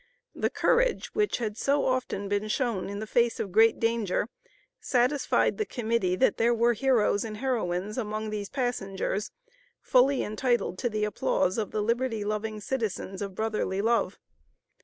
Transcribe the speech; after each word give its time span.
The 0.33 0.49
courage, 0.49 1.13
which 1.13 1.37
had 1.37 1.59
so 1.59 1.85
often 1.85 2.27
been 2.27 2.47
shown 2.47 2.89
in 2.89 2.97
the 2.97 3.05
face 3.05 3.39
of 3.39 3.51
great 3.51 3.79
danger, 3.79 4.29
satisfied 4.79 5.59
the 5.59 5.63
Committee 5.67 6.15
that 6.15 6.37
there 6.37 6.55
were 6.55 6.73
heroes 6.73 7.23
and 7.23 7.37
heroines 7.37 7.99
among 7.99 8.31
these 8.31 8.49
passengers, 8.49 9.29
fully 9.79 10.23
entitled 10.23 10.79
to 10.79 10.89
the 10.89 11.03
applause 11.05 11.59
of 11.59 11.69
the 11.69 11.83
liberty 11.83 12.25
loving 12.25 12.59
citizens 12.59 13.21
of 13.21 13.35
Brotherly 13.35 13.79
Love. 13.83 14.17